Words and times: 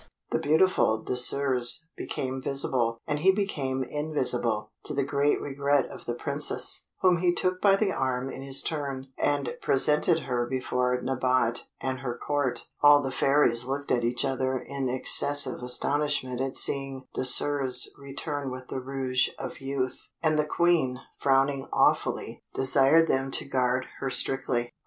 The 0.31 0.39
beautiful 0.39 1.05
Désirs 1.05 1.81
became 1.95 2.41
visible, 2.41 2.97
and 3.05 3.19
he 3.19 3.31
became 3.31 3.83
invisible, 3.83 4.71
to 4.85 4.95
the 4.95 5.03
great 5.03 5.39
regret 5.39 5.85
of 5.91 6.05
the 6.05 6.15
Princess, 6.15 6.87
whom 7.01 7.17
he 7.19 7.31
took 7.35 7.61
by 7.61 7.75
the 7.75 7.91
arm 7.91 8.27
in 8.27 8.41
his 8.41 8.63
turn, 8.63 9.09
and 9.19 9.53
presented 9.61 10.21
her 10.21 10.47
before 10.47 10.99
Nabote 11.03 11.65
and 11.79 11.99
her 11.99 12.17
Court. 12.17 12.65
All 12.81 13.03
the 13.03 13.11
fairies 13.11 13.65
looked 13.67 13.91
at 13.91 14.03
each 14.03 14.25
other 14.25 14.57
in 14.57 14.89
excessive 14.89 15.61
astonishment 15.61 16.41
at 16.41 16.57
seeing 16.57 17.05
Désirs 17.15 17.85
return 17.99 18.49
with 18.49 18.69
the 18.69 18.81
Rouge 18.81 19.29
of 19.37 19.59
Youth, 19.61 20.09
and 20.23 20.39
the 20.39 20.45
Queen, 20.45 20.97
frowning 21.19 21.67
awfully, 21.71 22.41
desired 22.55 23.07
them 23.07 23.29
to 23.29 23.45
guard 23.45 23.85
her 23.99 24.09
strictly. 24.09 24.73